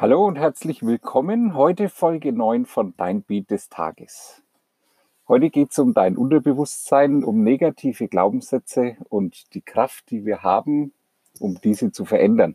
Hallo 0.00 0.24
und 0.24 0.36
herzlich 0.36 0.86
willkommen. 0.86 1.54
Heute 1.54 1.88
Folge 1.88 2.32
9 2.32 2.66
von 2.66 2.94
Dein 2.96 3.22
Beat 3.22 3.50
des 3.50 3.68
Tages. 3.68 4.44
Heute 5.26 5.50
geht 5.50 5.72
es 5.72 5.78
um 5.80 5.92
dein 5.92 6.16
Unterbewusstsein, 6.16 7.24
um 7.24 7.42
negative 7.42 8.06
Glaubenssätze 8.06 8.96
und 9.08 9.52
die 9.54 9.60
Kraft, 9.60 10.08
die 10.12 10.24
wir 10.24 10.44
haben, 10.44 10.92
um 11.40 11.60
diese 11.60 11.90
zu 11.90 12.04
verändern. 12.04 12.54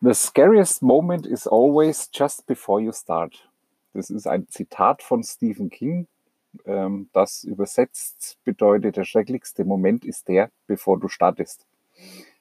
The 0.00 0.14
scariest 0.14 0.82
moment 0.82 1.28
is 1.28 1.46
always 1.46 2.10
just 2.12 2.44
before 2.48 2.80
you 2.80 2.90
start. 2.90 3.48
Das 3.92 4.10
ist 4.10 4.26
ein 4.26 4.48
Zitat 4.48 5.04
von 5.04 5.22
Stephen 5.22 5.70
King. 5.70 6.08
Ähm, 6.64 7.08
das 7.12 7.44
übersetzt 7.44 8.36
bedeutet, 8.42 8.96
der 8.96 9.04
schrecklichste 9.04 9.64
Moment 9.64 10.04
ist 10.04 10.26
der, 10.26 10.50
bevor 10.66 10.98
du 10.98 11.06
startest 11.06 11.68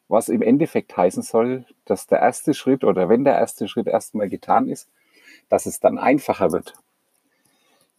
was 0.07 0.29
im 0.29 0.41
Endeffekt 0.41 0.95
heißen 0.95 1.23
soll, 1.23 1.65
dass 1.85 2.07
der 2.07 2.19
erste 2.19 2.53
Schritt 2.53 2.83
oder 2.83 3.09
wenn 3.09 3.23
der 3.23 3.35
erste 3.35 3.67
Schritt 3.67 3.87
erstmal 3.87 4.29
getan 4.29 4.67
ist, 4.67 4.89
dass 5.49 5.65
es 5.65 5.79
dann 5.79 5.97
einfacher 5.97 6.51
wird. 6.51 6.73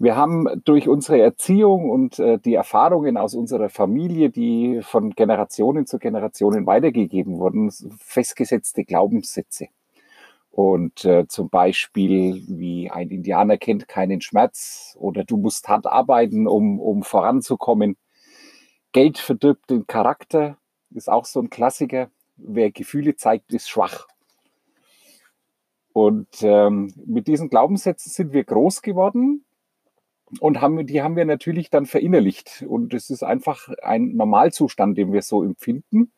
Wir 0.00 0.14
haben 0.14 0.46
durch 0.64 0.88
unsere 0.88 1.20
Erziehung 1.20 1.90
und 1.90 2.20
äh, 2.20 2.38
die 2.38 2.54
Erfahrungen 2.54 3.16
aus 3.16 3.34
unserer 3.34 3.68
Familie, 3.68 4.30
die 4.30 4.78
von 4.82 5.10
Generationen 5.10 5.86
zu 5.86 5.98
Generationen 5.98 6.66
weitergegeben 6.66 7.38
wurden, 7.38 7.72
festgesetzte 7.98 8.84
Glaubenssätze. 8.84 9.66
Und 10.52 11.04
äh, 11.04 11.26
zum 11.26 11.50
Beispiel, 11.50 12.44
wie 12.48 12.90
ein 12.90 13.10
Indianer 13.10 13.56
kennt 13.56 13.88
keinen 13.88 14.20
Schmerz 14.20 14.96
oder 15.00 15.24
du 15.24 15.36
musst 15.36 15.68
hart 15.68 15.86
arbeiten, 15.86 16.46
um, 16.46 16.78
um 16.78 17.02
voranzukommen. 17.02 17.96
Geld 18.92 19.18
verdirbt 19.18 19.68
den 19.70 19.88
Charakter 19.88 20.57
ist 20.90 21.08
auch 21.08 21.24
so 21.24 21.40
ein 21.40 21.50
Klassiker. 21.50 22.10
Wer 22.36 22.70
Gefühle 22.70 23.16
zeigt, 23.16 23.52
ist 23.52 23.68
schwach. 23.68 24.06
Und 25.92 26.28
ähm, 26.42 26.92
mit 27.06 27.26
diesen 27.26 27.48
Glaubenssätzen 27.48 28.12
sind 28.12 28.32
wir 28.32 28.44
groß 28.44 28.82
geworden 28.82 29.44
und 30.40 30.60
haben, 30.60 30.86
die 30.86 31.02
haben 31.02 31.16
wir 31.16 31.24
natürlich 31.24 31.70
dann 31.70 31.86
verinnerlicht. 31.86 32.64
Und 32.68 32.94
es 32.94 33.10
ist 33.10 33.22
einfach 33.22 33.68
ein 33.82 34.14
Normalzustand, 34.14 34.96
den 34.96 35.12
wir 35.12 35.22
so 35.22 35.42
empfinden. 35.42 36.12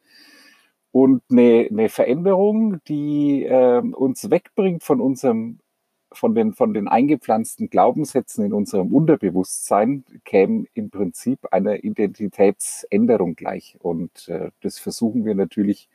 Und 0.93 1.23
eine, 1.31 1.69
eine 1.71 1.89
Veränderung, 1.89 2.83
die 2.85 3.45
äh, 3.45 3.81
uns 3.81 4.31
wegbringt 4.31 4.83
von 4.83 5.01
unserem 5.01 5.61
von 6.13 6.35
den, 6.35 6.53
von 6.53 6.75
den 6.75 6.89
eingepflanzten 6.89 7.71
Glaubenssätzen 7.71 8.45
in 8.45 8.53
unserem 8.53 8.93
Unterbewusstsein 8.93 10.05
käme 10.25 10.67
im 10.75 10.91
Prinzip 10.91 11.47
einer 11.53 11.85
Identitätsänderung 11.85 13.37
gleich. 13.37 13.77
Und 13.79 14.29
äh, 14.29 14.51
das 14.61 14.79
versuchen 14.79 15.25
wir 15.25 15.35
natürlich 15.35 15.89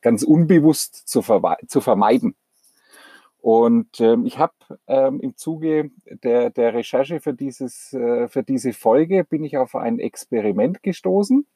ganz 0.00 0.22
unbewusst 0.22 1.08
zu, 1.08 1.22
zu 1.66 1.80
vermeiden. 1.80 2.34
Und 3.38 4.00
ähm, 4.00 4.24
ich 4.24 4.38
habe 4.38 4.54
ähm, 4.86 5.20
im 5.20 5.36
Zuge 5.36 5.90
der, 6.06 6.50
der 6.50 6.74
Recherche 6.74 7.20
für, 7.20 7.34
dieses, 7.34 7.92
äh, 7.92 8.28
für 8.28 8.42
diese 8.42 8.72
Folge 8.72 9.24
bin 9.24 9.42
ich 9.42 9.56
auf 9.56 9.74
ein 9.74 9.98
Experiment 9.98 10.82
gestoßen 10.82 11.46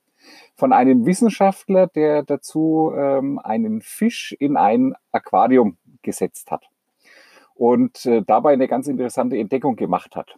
von 0.57 0.73
einem 0.73 1.07
Wissenschaftler, 1.07 1.87
der 1.87 2.25
dazu 2.25 2.93
ähm, 2.97 3.39
einen 3.39 3.83
Fisch 3.83 4.35
in 4.39 4.57
ein 4.57 4.95
Aquarium 5.13 5.77
gesetzt 6.03 6.51
hat 6.51 6.69
und 7.57 8.05
äh, 8.07 8.23
dabei 8.23 8.53
eine 8.53 8.69
ganz 8.69 8.87
interessante 8.87 9.37
Entdeckung 9.39 9.77
gemacht 9.77 10.15
hat. 10.15 10.37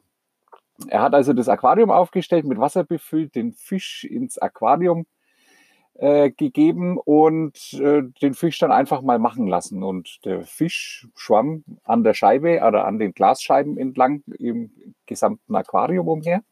Er 0.87 1.03
hat 1.03 1.15
also 1.15 1.33
das 1.33 1.49
Aquarium 1.49 1.91
aufgestellt, 1.91 2.45
mit 2.45 2.59
Wasser 2.59 2.85
befüllt, 2.85 3.35
den 3.35 3.53
Fisch 3.53 4.05
ins 4.05 4.39
Aquarium 4.39 5.07
äh, 5.95 6.31
gegeben 6.31 6.97
und 6.97 7.73
äh, 7.75 8.03
den 8.23 8.35
Fisch 8.35 8.59
dann 8.61 8.71
einfach 8.71 9.03
mal 9.03 9.19
machen 9.19 9.49
lassen. 9.49 9.83
Und 9.83 10.25
der 10.25 10.43
Fisch 10.43 11.09
schwamm 11.17 11.65
an 11.83 12.05
der 12.05 12.15
Scheibe 12.15 12.63
oder 12.65 12.87
an 12.87 13.01
den 13.01 13.13
Glasscheiben 13.13 13.77
entlang 13.77 14.23
im 14.39 14.71
gesamten 15.07 15.57
Aquarium 15.57 16.07
umher. 16.07 16.43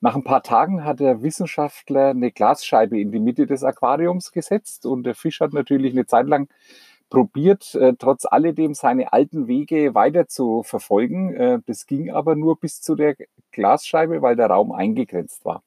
Nach 0.00 0.14
ein 0.14 0.24
paar 0.24 0.44
Tagen 0.44 0.84
hat 0.84 1.00
der 1.00 1.22
Wissenschaftler 1.22 2.10
eine 2.10 2.30
Glasscheibe 2.30 2.98
in 2.98 3.10
die 3.10 3.18
Mitte 3.18 3.46
des 3.46 3.64
Aquariums 3.64 4.30
gesetzt 4.30 4.86
und 4.86 5.02
der 5.02 5.16
Fisch 5.16 5.40
hat 5.40 5.52
natürlich 5.52 5.92
eine 5.92 6.06
Zeit 6.06 6.26
lang 6.26 6.48
probiert, 7.10 7.74
äh, 7.74 7.94
trotz 7.98 8.24
alledem 8.24 8.72
seine 8.74 9.12
alten 9.12 9.48
Wege 9.48 9.94
weiter 9.94 10.28
zu 10.28 10.62
verfolgen. 10.62 11.34
Äh, 11.34 11.58
das 11.66 11.86
ging 11.86 12.10
aber 12.10 12.36
nur 12.36 12.58
bis 12.58 12.80
zu 12.80 12.94
der 12.94 13.16
Glasscheibe, 13.50 14.22
weil 14.22 14.36
der 14.36 14.46
Raum 14.46 14.72
eingegrenzt 14.72 15.44
war. 15.44 15.62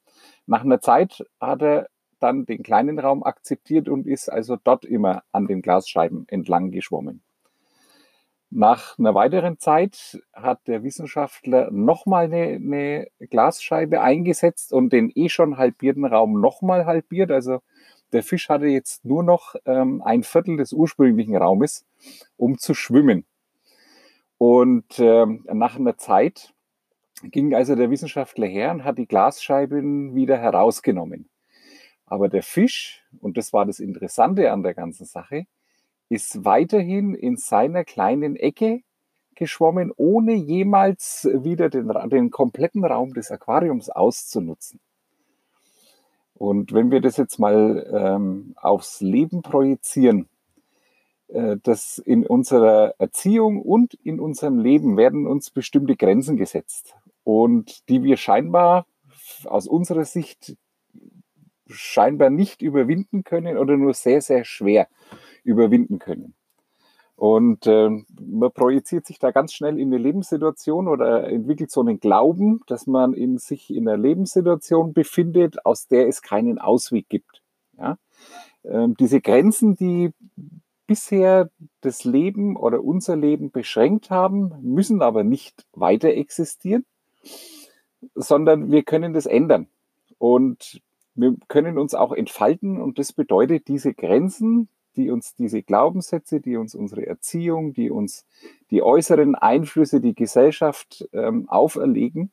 Nach 0.47 0.63
einer 0.63 0.81
Zeit 0.81 1.23
hat 1.39 1.61
er 1.61 1.87
dann 2.19 2.45
den 2.45 2.63
kleinen 2.63 2.99
Raum 2.99 3.23
akzeptiert 3.23 3.89
und 3.89 4.07
ist 4.07 4.29
also 4.29 4.57
dort 4.63 4.85
immer 4.85 5.23
an 5.33 5.45
den 5.45 5.61
Glasscheiben 5.61 6.25
entlang 6.29 6.71
geschwommen. 6.71 7.21
Nach 8.55 8.99
einer 8.99 9.15
weiteren 9.15 9.57
Zeit 9.57 10.21
hat 10.31 10.67
der 10.67 10.83
Wissenschaftler 10.83 11.71
nochmal 11.71 12.25
eine, 12.25 12.59
eine 12.61 13.07
Glasscheibe 13.31 14.01
eingesetzt 14.01 14.73
und 14.73 14.93
den 14.93 15.11
eh 15.15 15.27
schon 15.29 15.57
halbierten 15.57 16.05
Raum 16.05 16.39
nochmal 16.39 16.85
halbiert, 16.85 17.31
also 17.31 17.61
der 18.11 18.21
Fisch 18.21 18.49
hatte 18.49 18.67
jetzt 18.67 19.05
nur 19.05 19.23
noch 19.23 19.55
ähm, 19.65 20.03
ein 20.05 20.21
Viertel 20.21 20.57
des 20.57 20.71
ursprünglichen 20.71 21.35
Raumes, 21.35 21.83
um 22.37 22.59
zu 22.59 22.75
schwimmen. 22.75 23.25
Und 24.37 24.99
ähm, 24.99 25.43
nach 25.51 25.75
einer 25.75 25.97
Zeit 25.97 26.53
ging 27.23 27.55
also 27.55 27.75
der 27.75 27.89
Wissenschaftler 27.89 28.45
her 28.45 28.69
und 28.69 28.83
hat 28.83 28.99
die 28.99 29.07
Glasscheiben 29.07 30.13
wieder 30.13 30.37
herausgenommen. 30.37 31.27
Aber 32.05 32.29
der 32.29 32.43
Fisch, 32.43 33.03
und 33.19 33.35
das 33.35 33.51
war 33.51 33.65
das 33.65 33.79
Interessante 33.79 34.51
an 34.51 34.61
der 34.61 34.75
ganzen 34.75 35.07
Sache, 35.07 35.47
ist 36.13 36.45
weiterhin 36.45 37.15
in 37.15 37.37
seiner 37.37 37.83
kleinen 37.83 38.35
Ecke 38.35 38.81
geschwommen, 39.33 39.91
ohne 39.97 40.33
jemals 40.33 41.27
wieder 41.33 41.69
den, 41.69 41.91
den 42.09 42.29
kompletten 42.29 42.85
Raum 42.85 43.15
des 43.15 43.31
Aquariums 43.31 43.89
auszunutzen. 43.89 44.79
Und 46.35 46.71
wenn 46.71 46.91
wir 46.91 47.01
das 47.01 47.17
jetzt 47.17 47.39
mal 47.39 47.89
ähm, 47.91 48.53
aufs 48.57 49.01
Leben 49.01 49.41
projizieren, 49.41 50.29
äh, 51.29 51.57
dass 51.63 51.97
in 51.97 52.27
unserer 52.27 52.93
Erziehung 52.99 53.59
und 53.61 53.95
in 53.95 54.19
unserem 54.19 54.59
Leben 54.59 54.97
werden 54.97 55.25
uns 55.25 55.49
bestimmte 55.49 55.95
Grenzen 55.95 56.37
gesetzt 56.37 56.95
und 57.23 57.89
die 57.89 58.03
wir 58.03 58.17
scheinbar 58.17 58.85
aus 59.45 59.67
unserer 59.67 60.05
Sicht 60.05 60.57
scheinbar 61.67 62.29
nicht 62.29 62.61
überwinden 62.61 63.23
können 63.23 63.57
oder 63.57 63.77
nur 63.77 63.95
sehr, 63.95 64.21
sehr 64.21 64.43
schwer 64.43 64.87
überwinden 65.43 65.99
können. 65.99 66.33
Und 67.15 67.67
äh, 67.67 67.89
man 67.89 68.51
projiziert 68.51 69.05
sich 69.05 69.19
da 69.19 69.31
ganz 69.31 69.53
schnell 69.53 69.79
in 69.79 69.93
eine 69.93 70.01
Lebenssituation 70.01 70.87
oder 70.87 71.29
entwickelt 71.29 71.71
so 71.71 71.81
einen 71.81 71.99
Glauben, 71.99 72.61
dass 72.67 72.87
man 72.87 73.13
in 73.13 73.37
sich 73.37 73.69
in 73.69 73.87
einer 73.87 73.97
Lebenssituation 73.97 74.93
befindet, 74.93 75.65
aus 75.65 75.87
der 75.87 76.07
es 76.07 76.21
keinen 76.21 76.57
Ausweg 76.57 77.07
gibt. 77.09 77.41
Ja? 77.77 77.97
Ähm, 78.65 78.95
diese 78.97 79.21
Grenzen, 79.21 79.75
die 79.75 80.11
bisher 80.87 81.49
das 81.81 82.03
Leben 82.03 82.55
oder 82.55 82.83
unser 82.83 83.15
Leben 83.15 83.51
beschränkt 83.51 84.09
haben, 84.09 84.51
müssen 84.61 85.01
aber 85.01 85.23
nicht 85.23 85.65
weiter 85.73 86.09
existieren, 86.09 86.83
sondern 88.15 88.71
wir 88.71 88.83
können 88.83 89.13
das 89.13 89.25
ändern. 89.25 89.67
Und 90.17 90.81
wir 91.15 91.35
können 91.47 91.77
uns 91.77 91.93
auch 91.93 92.11
entfalten 92.11 92.81
und 92.81 92.97
das 92.97 93.13
bedeutet, 93.13 93.67
diese 93.67 93.93
Grenzen, 93.93 94.67
die 94.95 95.11
uns 95.11 95.35
diese 95.35 95.63
Glaubenssätze, 95.63 96.39
die 96.39 96.57
uns 96.57 96.75
unsere 96.75 97.05
Erziehung, 97.05 97.73
die 97.73 97.89
uns 97.89 98.25
die 98.71 98.81
äußeren 98.81 99.35
Einflüsse, 99.35 100.01
die 100.01 100.15
Gesellschaft 100.15 101.07
ähm, 101.13 101.49
auferlegen, 101.49 102.31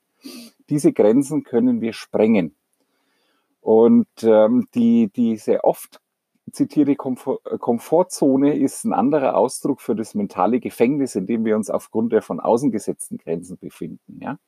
diese 0.69 0.93
Grenzen 0.93 1.43
können 1.43 1.81
wir 1.81 1.93
sprengen. 1.93 2.55
Und 3.61 4.09
ähm, 4.23 4.69
die, 4.75 5.11
die 5.15 5.37
sehr 5.37 5.65
oft 5.65 6.01
zitierte 6.53 6.97
Komfort, 6.97 7.41
äh, 7.47 7.59
Komfortzone 7.59 8.57
ist 8.57 8.85
ein 8.85 8.93
anderer 8.93 9.37
Ausdruck 9.37 9.81
für 9.81 9.95
das 9.95 10.15
mentale 10.15 10.61
Gefängnis, 10.61 11.15
in 11.15 11.27
dem 11.27 11.45
wir 11.45 11.57
uns 11.57 11.71
aufgrund 11.71 12.13
der 12.13 12.23
von 12.23 12.41
außen 12.41 12.71
gesetzten 12.71 13.19
Grenzen 13.19 13.59
befinden. 13.59 14.21
Ja? 14.21 14.39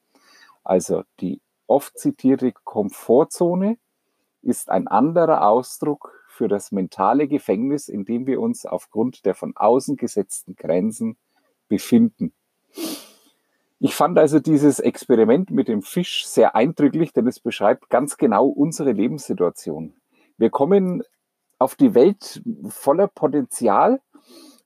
Also 0.64 1.02
die 1.20 1.40
oft 1.66 1.98
zitierte 1.98 2.52
Komfortzone 2.64 3.78
ist 4.42 4.70
ein 4.70 4.88
anderer 4.88 5.46
Ausdruck 5.46 6.21
für 6.42 6.48
das 6.48 6.72
mentale 6.72 7.28
Gefängnis, 7.28 7.88
in 7.88 8.04
dem 8.04 8.26
wir 8.26 8.40
uns 8.40 8.66
aufgrund 8.66 9.24
der 9.26 9.36
von 9.36 9.56
außen 9.56 9.96
gesetzten 9.96 10.56
Grenzen 10.56 11.16
befinden. 11.68 12.32
Ich 13.78 13.94
fand 13.94 14.18
also 14.18 14.40
dieses 14.40 14.80
Experiment 14.80 15.52
mit 15.52 15.68
dem 15.68 15.82
Fisch 15.82 16.26
sehr 16.26 16.56
eindrücklich, 16.56 17.12
denn 17.12 17.28
es 17.28 17.38
beschreibt 17.38 17.90
ganz 17.90 18.16
genau 18.16 18.48
unsere 18.48 18.90
Lebenssituation. 18.90 19.94
Wir 20.36 20.50
kommen 20.50 21.04
auf 21.60 21.76
die 21.76 21.94
Welt 21.94 22.42
voller 22.66 23.06
Potenzial, 23.06 24.00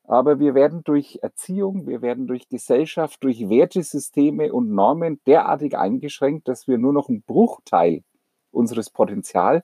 aber 0.05 0.40
wir 0.40 0.55
werden 0.55 0.82
durch 0.82 1.19
Erziehung, 1.20 1.87
wir 1.87 2.00
werden 2.00 2.26
durch 2.26 2.49
Gesellschaft, 2.49 3.22
durch 3.22 3.50
Wertesysteme 3.50 4.50
und 4.50 4.70
Normen 4.70 5.20
derartig 5.26 5.76
eingeschränkt, 5.76 6.49
dass 6.49 6.69
wir 6.69 6.79
nur 6.79 6.94
noch 6.94 7.11
einen 7.11 7.20
Bruchteil 7.20 8.02
unseres 8.50 8.88
Potenzials 8.88 9.62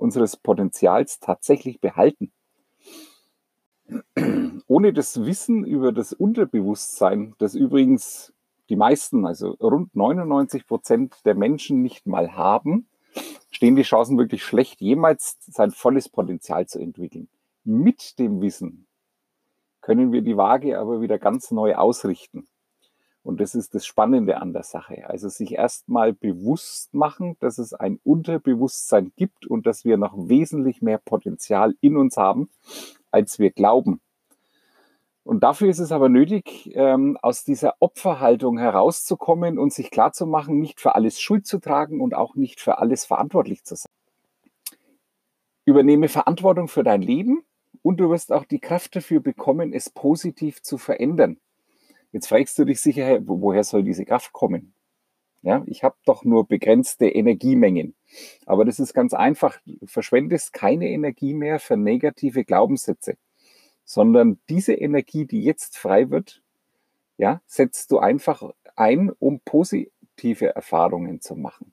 unseres 0.00 0.36
Potenzials 0.36 1.20
tatsächlich 1.20 1.80
behalten. 1.80 2.32
Ohne 4.66 4.92
das 4.92 5.24
Wissen 5.24 5.64
über 5.64 5.92
das 5.92 6.12
Unterbewusstsein, 6.12 7.34
das 7.38 7.54
übrigens 7.54 8.32
die 8.68 8.76
meisten, 8.76 9.26
also 9.26 9.50
rund 9.60 9.94
99 9.96 10.66
Prozent 10.66 11.16
der 11.24 11.34
Menschen 11.34 11.82
nicht 11.82 12.06
mal 12.06 12.36
haben, 12.36 12.88
stehen 13.50 13.74
die 13.74 13.82
Chancen 13.82 14.16
wirklich 14.16 14.44
schlecht, 14.44 14.80
jemals 14.80 15.38
sein 15.40 15.72
volles 15.72 16.08
Potenzial 16.08 16.66
zu 16.66 16.78
entwickeln. 16.78 17.28
Mit 17.64 18.18
dem 18.18 18.40
Wissen 18.40 18.86
können 19.80 20.12
wir 20.12 20.22
die 20.22 20.36
Waage 20.36 20.78
aber 20.78 21.00
wieder 21.00 21.18
ganz 21.18 21.50
neu 21.50 21.74
ausrichten. 21.74 22.46
Und 23.22 23.40
das 23.40 23.54
ist 23.54 23.74
das 23.74 23.84
Spannende 23.84 24.38
an 24.38 24.52
der 24.52 24.62
Sache. 24.62 25.08
Also 25.08 25.28
sich 25.28 25.52
erstmal 25.52 26.12
bewusst 26.12 26.94
machen, 26.94 27.36
dass 27.40 27.58
es 27.58 27.74
ein 27.74 28.00
Unterbewusstsein 28.02 29.12
gibt 29.16 29.46
und 29.46 29.66
dass 29.66 29.84
wir 29.84 29.98
noch 29.98 30.14
wesentlich 30.16 30.80
mehr 30.80 30.98
Potenzial 30.98 31.74
in 31.80 31.96
uns 31.96 32.16
haben, 32.16 32.48
als 33.10 33.38
wir 33.38 33.50
glauben. 33.50 34.00
Und 35.22 35.44
dafür 35.44 35.68
ist 35.68 35.80
es 35.80 35.92
aber 35.92 36.08
nötig, 36.08 36.70
ähm, 36.74 37.18
aus 37.20 37.44
dieser 37.44 37.74
Opferhaltung 37.78 38.58
herauszukommen 38.58 39.58
und 39.58 39.72
sich 39.72 39.90
klarzumachen, 39.90 40.58
nicht 40.58 40.80
für 40.80 40.94
alles 40.94 41.20
Schuld 41.20 41.46
zu 41.46 41.58
tragen 41.58 42.00
und 42.00 42.14
auch 42.14 42.34
nicht 42.36 42.60
für 42.60 42.78
alles 42.78 43.04
verantwortlich 43.04 43.64
zu 43.64 43.76
sein. 43.76 43.92
Übernehme 45.66 46.08
Verantwortung 46.08 46.68
für 46.68 46.82
dein 46.82 47.02
Leben 47.02 47.44
und 47.82 47.98
du 47.98 48.10
wirst 48.10 48.32
auch 48.32 48.44
die 48.44 48.60
Kraft 48.60 48.96
dafür 48.96 49.20
bekommen, 49.20 49.74
es 49.74 49.90
positiv 49.90 50.62
zu 50.62 50.78
verändern. 50.78 51.38
Jetzt 52.12 52.28
fragst 52.28 52.58
du 52.58 52.64
dich 52.64 52.80
sicher, 52.80 53.20
woher 53.24 53.64
soll 53.64 53.82
diese 53.82 54.04
Kraft 54.04 54.32
kommen? 54.32 54.74
Ja, 55.42 55.62
ich 55.66 55.84
habe 55.84 55.96
doch 56.04 56.24
nur 56.24 56.46
begrenzte 56.46 57.08
Energiemengen. 57.08 57.94
Aber 58.44 58.64
das 58.64 58.78
ist 58.78 58.92
ganz 58.92 59.14
einfach. 59.14 59.58
Du 59.64 59.86
verschwendest 59.86 60.52
keine 60.52 60.88
Energie 60.88 61.32
mehr 61.32 61.60
für 61.60 61.76
negative 61.76 62.44
Glaubenssätze, 62.44 63.16
sondern 63.84 64.38
diese 64.48 64.74
Energie, 64.74 65.26
die 65.26 65.42
jetzt 65.42 65.78
frei 65.78 66.10
wird, 66.10 66.42
ja, 67.16 67.40
setzt 67.46 67.90
du 67.90 67.98
einfach 67.98 68.42
ein, 68.76 69.10
um 69.18 69.40
positive 69.40 70.54
Erfahrungen 70.54 71.20
zu 71.20 71.36
machen. 71.36 71.72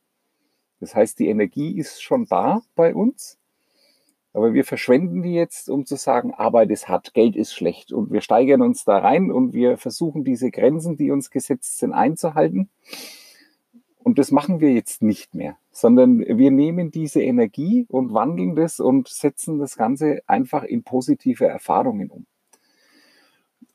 Das 0.79 0.95
heißt, 0.95 1.19
die 1.19 1.27
Energie 1.27 1.77
ist 1.77 2.01
schon 2.01 2.25
da 2.25 2.61
bei 2.75 2.93
uns. 2.93 3.37
Aber 4.37 4.53
wir 4.53 4.65
verschwenden 4.65 5.23
die 5.23 5.33
jetzt, 5.33 5.67
um 5.67 5.87
zu 5.87 5.95
sagen, 5.95 6.31
Arbeit 6.31 6.69
ist 6.69 6.87
hart, 6.87 7.15
Geld 7.15 7.35
ist 7.35 7.55
schlecht. 7.55 7.91
Und 7.91 8.11
wir 8.11 8.21
steigern 8.21 8.61
uns 8.61 8.83
da 8.83 8.99
rein 8.99 9.31
und 9.31 9.53
wir 9.53 9.77
versuchen 9.77 10.23
diese 10.23 10.51
Grenzen, 10.51 10.95
die 10.95 11.09
uns 11.09 11.31
gesetzt 11.31 11.79
sind, 11.79 11.91
einzuhalten. 11.91 12.69
Und 13.97 14.19
das 14.19 14.29
machen 14.29 14.59
wir 14.59 14.71
jetzt 14.71 15.01
nicht 15.01 15.33
mehr, 15.33 15.57
sondern 15.71 16.19
wir 16.19 16.51
nehmen 16.51 16.91
diese 16.91 17.19
Energie 17.19 17.87
und 17.89 18.13
wandeln 18.13 18.55
das 18.55 18.79
und 18.79 19.07
setzen 19.07 19.57
das 19.57 19.75
Ganze 19.75 20.21
einfach 20.27 20.61
in 20.61 20.83
positive 20.83 21.47
Erfahrungen 21.47 22.11
um. 22.11 22.27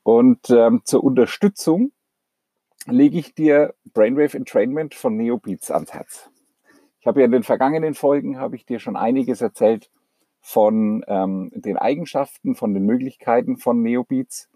Und 0.04 0.48
ähm, 0.50 0.82
zur 0.84 1.02
Unterstützung 1.02 1.90
lege 2.86 3.18
ich 3.18 3.34
dir 3.34 3.74
Brainwave 3.94 4.36
Entrainment 4.36 4.94
von 4.94 5.16
Neobeats 5.16 5.72
ans 5.72 5.92
Herz. 5.92 6.30
Ich 7.00 7.08
habe 7.08 7.18
ja 7.18 7.26
in 7.26 7.32
den 7.32 7.42
vergangenen 7.42 7.94
Folgen, 7.94 8.38
habe 8.38 8.54
ich 8.54 8.64
dir 8.64 8.78
schon 8.78 8.94
einiges 8.94 9.40
erzählt 9.40 9.90
von 10.42 11.04
ähm, 11.06 11.50
den 11.54 11.78
Eigenschaften, 11.78 12.56
von 12.56 12.74
den 12.74 12.84
Möglichkeiten 12.84 13.56
von 13.56 13.80
Neobeats. 13.80 14.50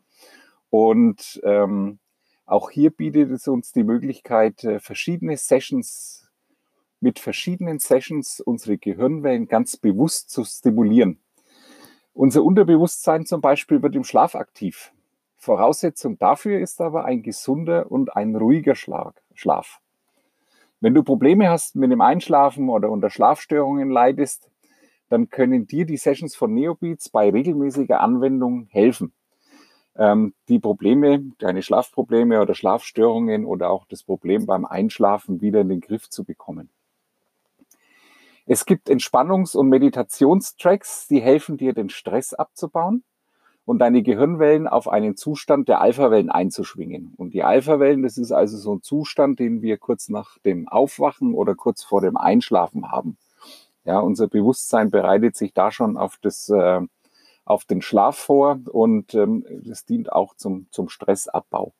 Und 0.68 1.40
ähm, 1.44 2.00
auch 2.44 2.70
hier 2.70 2.90
bietet 2.90 3.30
es 3.30 3.48
uns 3.48 3.72
die 3.72 3.84
Möglichkeit, 3.84 4.64
äh, 4.64 4.80
verschiedene 4.80 5.36
Sessions 5.36 6.28
mit 7.00 7.18
verschiedenen 7.18 7.78
Sessions 7.78 8.40
unsere 8.40 8.78
Gehirnwellen 8.78 9.46
ganz 9.46 9.76
bewusst 9.76 10.30
zu 10.30 10.44
stimulieren. 10.44 11.20
Unser 12.14 12.42
Unterbewusstsein 12.42 13.26
zum 13.26 13.40
Beispiel 13.40 13.82
wird 13.82 13.94
im 13.94 14.04
Schlaf 14.04 14.34
aktiv. 14.34 14.92
Voraussetzung 15.36 16.18
dafür 16.18 16.58
ist 16.58 16.80
aber 16.80 17.04
ein 17.04 17.22
gesunder 17.22 17.90
und 17.90 18.16
ein 18.16 18.34
ruhiger 18.34 18.74
Schlaf. 18.74 19.80
Wenn 20.80 20.94
du 20.94 21.02
Probleme 21.02 21.48
hast 21.48 21.76
mit 21.76 21.92
dem 21.92 22.00
Einschlafen 22.00 22.68
oder 22.70 22.90
unter 22.90 23.10
Schlafstörungen 23.10 23.90
leidest, 23.90 24.50
dann 25.08 25.28
können 25.28 25.66
dir 25.66 25.86
die 25.86 25.96
Sessions 25.96 26.34
von 26.34 26.52
Neobeats 26.54 27.08
bei 27.08 27.30
regelmäßiger 27.30 28.00
Anwendung 28.00 28.66
helfen. 28.70 29.12
Ähm, 29.96 30.34
die 30.48 30.58
Probleme, 30.58 31.24
deine 31.38 31.62
Schlafprobleme 31.62 32.40
oder 32.40 32.54
Schlafstörungen 32.54 33.44
oder 33.44 33.70
auch 33.70 33.86
das 33.86 34.02
Problem 34.02 34.46
beim 34.46 34.64
Einschlafen 34.64 35.40
wieder 35.40 35.60
in 35.62 35.68
den 35.68 35.80
Griff 35.80 36.10
zu 36.10 36.24
bekommen. 36.24 36.68
Es 38.46 38.64
gibt 38.64 38.88
Entspannungs- 38.88 39.56
und 39.56 39.68
Meditationstracks, 39.68 41.08
die 41.08 41.20
helfen 41.20 41.56
dir, 41.56 41.72
den 41.72 41.88
Stress 41.88 42.32
abzubauen 42.32 43.02
und 43.64 43.80
deine 43.80 44.02
Gehirnwellen 44.02 44.68
auf 44.68 44.86
einen 44.86 45.16
Zustand 45.16 45.68
der 45.68 45.80
Alpha-Wellen 45.80 46.30
einzuschwingen. 46.30 47.12
Und 47.16 47.34
die 47.34 47.42
Alpha-Wellen, 47.42 48.04
das 48.04 48.18
ist 48.18 48.30
also 48.30 48.56
so 48.56 48.74
ein 48.74 48.82
Zustand, 48.82 49.40
den 49.40 49.62
wir 49.62 49.78
kurz 49.78 50.08
nach 50.08 50.38
dem 50.38 50.68
Aufwachen 50.68 51.34
oder 51.34 51.56
kurz 51.56 51.82
vor 51.82 52.00
dem 52.00 52.16
Einschlafen 52.16 52.92
haben. 52.92 53.16
Ja, 53.86 54.00
unser 54.00 54.26
Bewusstsein 54.26 54.90
bereitet 54.90 55.36
sich 55.36 55.54
da 55.54 55.70
schon 55.70 55.96
auf 55.96 56.18
das, 56.20 56.48
äh, 56.48 56.80
auf 57.44 57.64
den 57.64 57.80
Schlaf 57.80 58.18
vor 58.18 58.58
und 58.66 59.14
ähm, 59.14 59.46
dient 59.88 60.12
auch 60.12 60.34
zum, 60.34 60.66
zum 60.72 60.88
Stressabbau. 60.88 61.72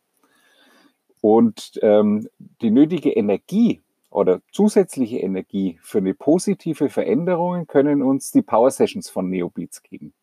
Und 1.20 1.81
ähm, 1.82 2.29
die 2.38 2.70
nötige 2.70 3.11
Energie 3.11 3.82
oder 4.11 4.41
zusätzliche 4.53 5.19
Energie 5.19 5.81
für 5.82 5.99
eine 5.99 6.14
positive 6.14 6.88
Veränderung 6.88 7.67
können 7.67 8.03
uns 8.03 8.31
die 8.31 8.43
Power 8.43 8.70
Sessions 8.70 9.11
von 9.11 9.29
Neobeats 9.29 9.82
geben. 9.82 10.14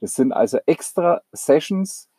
Das 0.00 0.14
sind 0.14 0.32
also 0.32 0.58
extra 0.66 1.22
Sessions, 1.32 2.10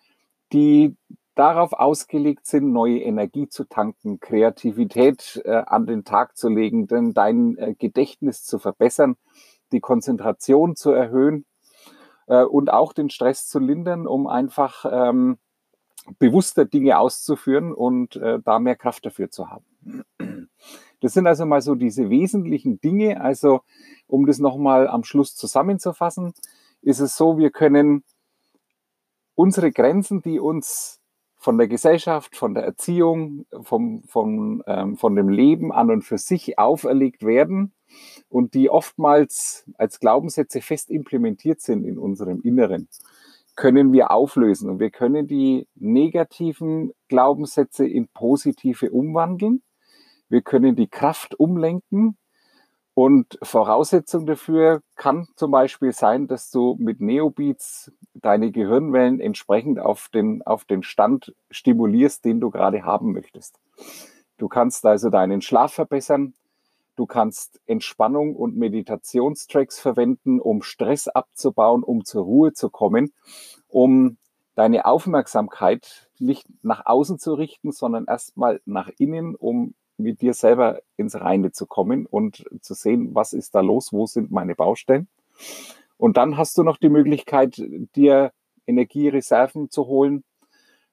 die 0.52 0.96
darauf 1.36 1.74
ausgelegt 1.74 2.48
sind, 2.48 2.72
neue 2.72 3.00
Energie 3.00 3.48
zu 3.48 3.66
tanken, 3.66 4.20
Kreativität 4.20 5.42
äh, 5.46 5.64
an 5.66 5.86
den 5.86 6.04
Tag 6.06 6.38
zu 6.38 6.50
legen, 6.50 6.88
denn 6.88 7.14
dein 7.14 7.58
äh, 7.58 7.76
Gedächtnis 7.78 8.44
zu 8.44 8.58
verbessern, 8.58 9.18
die 9.72 9.82
Konzentration 9.82 10.76
zu 10.76 10.92
erhöhen 10.92 11.46
äh, 12.28 12.44
und 12.44 12.72
auch 12.72 12.94
den 12.94 13.10
Stress 13.10 13.48
zu 13.48 13.60
lindern, 13.60 14.08
um 14.08 14.28
einfach 14.28 14.86
ähm, 14.90 15.38
bewusster 16.20 16.66
Dinge 16.66 16.98
auszuführen 17.00 17.74
und 17.74 18.16
äh, 18.16 18.40
da 18.44 18.60
mehr 18.60 18.76
Kraft 18.76 19.06
dafür 19.06 19.30
zu 19.30 19.50
haben. 19.50 19.66
Das 21.02 21.14
sind 21.14 21.28
also 21.28 21.46
mal 21.46 21.62
so 21.62 21.76
diese 21.76 22.10
wesentlichen 22.10 22.80
Dinge. 22.80 23.22
Also 23.22 23.62
um 24.08 24.26
das 24.26 24.40
nochmal 24.40 24.88
am 24.88 25.04
Schluss 25.04 25.36
zusammenzufassen, 25.36 26.34
ist 26.82 27.00
es 27.00 27.16
so, 27.16 27.38
wir 27.38 27.52
können 27.52 28.04
unsere 29.36 29.72
Grenzen, 29.72 30.22
die 30.22 30.40
uns 30.40 31.02
von 31.46 31.60
der 31.60 31.68
Gesellschaft, 31.68 32.36
von 32.36 32.56
der 32.56 32.64
Erziehung, 32.64 33.46
vom, 33.62 34.02
vom, 34.08 34.64
ähm, 34.66 34.98
von 34.98 35.16
dem 35.16 35.30
Leben 35.30 35.72
an 35.72 35.92
und 35.92 36.02
für 36.02 36.18
sich 36.18 36.58
auferlegt 36.58 37.24
werden 37.24 37.72
und 38.30 38.56
die 38.56 38.72
oftmals 38.72 39.64
als 39.78 40.00
Glaubenssätze 40.00 40.60
fest 40.62 40.90
implementiert 40.90 41.62
sind 41.62 41.84
in 41.84 42.00
unserem 42.00 42.42
Inneren, 42.42 42.90
können 43.56 43.94
wir 43.94 44.10
auflösen. 44.10 44.72
Und 44.72 44.80
wir 44.80 44.90
können 44.90 45.28
die 45.28 45.68
negativen 45.76 46.94
Glaubenssätze 47.10 47.86
in 47.86 48.08
positive 48.08 48.90
umwandeln. 48.90 49.62
Wir 50.30 50.42
können 50.42 50.76
die 50.76 50.88
Kraft 50.88 51.40
umlenken 51.40 52.18
und 52.96 53.38
Voraussetzung 53.44 54.26
dafür 54.26 54.82
kann 54.96 55.28
zum 55.36 55.52
Beispiel 55.52 55.92
sein, 55.92 56.28
dass 56.28 56.50
du 56.50 56.78
mit 56.80 57.02
Neobeats 57.02 57.92
deine 58.14 58.52
Gehirnwellen 58.52 59.20
entsprechend 59.20 59.80
auf 59.80 60.08
den, 60.14 60.42
auf 60.44 60.64
den 60.64 60.82
Stand 60.82 61.36
stimulierst, 61.52 62.24
den 62.24 62.40
du 62.40 62.50
gerade 62.50 62.84
haben 62.84 63.12
möchtest. 63.12 63.60
Du 64.38 64.48
kannst 64.48 64.86
also 64.86 65.10
deinen 65.10 65.42
Schlaf 65.42 65.74
verbessern. 65.74 66.36
Du 66.96 67.06
kannst 67.06 67.60
Entspannung 67.66 68.34
und 68.34 68.56
Meditationstracks 68.56 69.78
verwenden, 69.78 70.40
um 70.40 70.62
Stress 70.62 71.10
abzubauen, 71.10 71.84
um 71.84 72.06
zur 72.06 72.24
Ruhe 72.24 72.54
zu 72.54 72.70
kommen, 72.70 73.12
um 73.68 74.16
deine 74.56 74.86
Aufmerksamkeit 74.86 76.10
nicht 76.18 76.48
nach 76.64 76.86
außen 76.86 77.20
zu 77.20 77.34
richten, 77.34 77.74
sondern 77.74 78.06
erstmal 78.06 78.62
nach 78.64 78.90
innen, 78.98 79.36
um 79.36 79.74
mit 79.98 80.22
dir 80.22 80.34
selber 80.34 80.80
ins 80.98 81.16
Reine 81.16 81.52
zu 81.52 81.66
kommen 81.66 82.06
und 82.06 82.46
zu 82.62 82.74
sehen, 82.74 83.14
was 83.14 83.34
ist 83.34 83.56
da 83.56 83.62
los, 83.62 83.94
wo 83.94 84.06
sind 84.06 84.32
meine 84.32 84.56
Baustellen. 84.56 85.08
Und 85.98 86.18
dann 86.18 86.38
hast 86.38 86.58
du 86.58 86.64
noch 86.64 86.78
die 86.78 86.90
Möglichkeit, 86.90 87.62
dir 87.96 88.32
Energiereserven 88.68 89.70
zu 89.70 89.88
holen, 89.88 90.24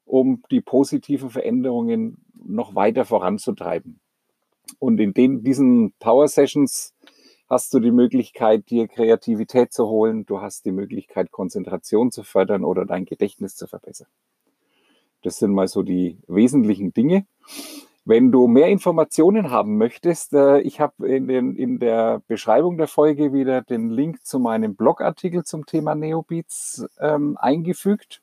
um 0.04 0.42
die 0.50 0.61
positiven 0.61 1.30
Veränderungen 1.30 2.25
noch 2.35 2.75
weiter 2.75 3.04
voranzutreiben. 3.04 4.00
Und 4.78 5.00
in 5.00 5.12
den, 5.14 5.42
diesen 5.42 5.92
Power 5.99 6.28
Sessions 6.28 6.94
hast 7.49 7.75
du 7.75 7.80
die 7.80 7.90
Möglichkeit, 7.90 8.71
dir 8.71 8.88
Kreativität 8.88 9.73
zu 9.73 9.87
holen. 9.87 10.25
Du 10.25 10.40
hast 10.40 10.64
die 10.64 10.73
Möglichkeit, 10.73 11.30
Konzentration 11.30 12.11
zu 12.11 12.23
fördern 12.23 12.64
oder 12.64 12.87
dein 12.87 13.04
Gedächtnis 13.04 13.56
zu 13.56 13.66
verbessern. 13.66 14.09
Das 15.23 15.38
sind 15.38 15.52
mal 15.52 15.68
so 15.68 15.82
die 15.82 16.18
wesentlichen 16.26 16.92
Dinge. 16.92 17.26
Wenn 18.04 18.32
du 18.32 18.49
mehr 18.49 18.66
Informationen 18.66 19.50
haben 19.50 19.78
möchtest, 19.78 20.32
äh, 20.32 20.59
ich 20.61 20.80
habe 20.80 21.09
in, 21.09 21.28
in 21.56 21.78
der 21.78 22.21
Beschreibung 22.26 22.76
der 22.76 22.88
Folge 22.88 23.32
wieder 23.32 23.62
den 23.62 23.90
Link 23.90 24.26
zu 24.26 24.40
meinem 24.40 24.75
Blogartikel 24.75 25.44
zum 25.44 25.66
Thema 25.66 25.94
Neobeats 25.94 26.85
ähm, 26.99 27.37
eingefügt 27.38 28.21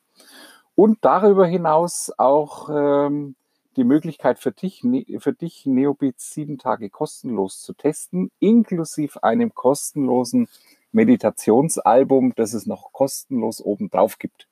und 0.76 0.98
darüber 1.02 1.48
hinaus 1.48 2.12
auch 2.18 2.70
ähm, 2.70 3.36
die 3.78 3.86
Möglichkeit 3.86 4.40
für 4.40 4.52
dich, 4.52 4.84
ne, 4.84 5.06
für 5.20 5.32
dich 5.32 5.66
Neobeats 5.66 6.32
sieben 6.32 6.58
Tage 6.58 6.90
kostenlos 6.90 7.62
zu 7.62 7.74
testen, 7.74 8.32
inklusive 8.40 9.24
einem 9.24 9.56
kostenlosen 9.56 10.50
Meditationsalbum, 10.92 12.34
das 12.36 12.54
es 12.54 12.66
noch 12.66 12.92
kostenlos 12.92 13.62
oben 13.62 13.90
drauf 13.90 14.20
gibt. 14.20 14.49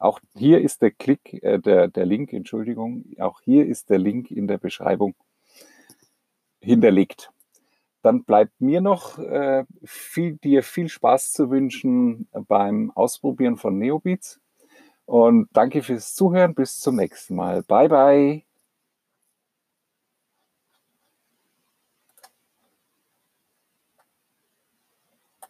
Auch 0.00 0.18
hier 0.34 0.62
ist 0.62 0.80
der 0.80 0.90
Klick, 0.90 1.34
äh, 1.42 1.58
der, 1.58 1.86
der 1.88 2.06
Link, 2.06 2.32
Entschuldigung, 2.32 3.04
auch 3.18 3.40
hier 3.42 3.66
ist 3.66 3.90
der 3.90 3.98
Link 3.98 4.30
in 4.30 4.48
der 4.48 4.58
Beschreibung 4.58 5.14
hinterlegt. 6.60 7.30
Dann 8.02 8.24
bleibt 8.24 8.60
mir 8.62 8.80
noch 8.80 9.18
äh, 9.18 9.64
viel, 9.84 10.36
dir 10.38 10.62
viel 10.62 10.88
Spaß 10.88 11.32
zu 11.32 11.50
wünschen 11.50 12.28
beim 12.48 12.90
Ausprobieren 12.92 13.58
von 13.58 13.78
Neobeats. 13.78 14.40
Und 15.04 15.48
danke 15.52 15.82
fürs 15.82 16.14
Zuhören. 16.14 16.54
Bis 16.54 16.80
zum 16.80 16.96
nächsten 16.96 17.34
Mal. 17.34 17.62
Bye, 17.62 17.88
bye. 17.88 18.49